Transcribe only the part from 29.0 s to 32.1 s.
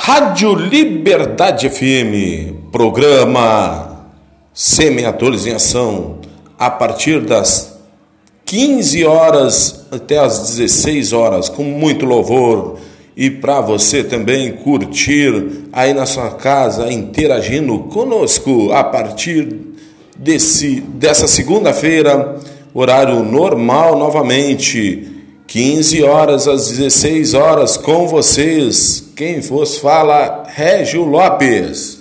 Quem vos fala, Régio Lopes.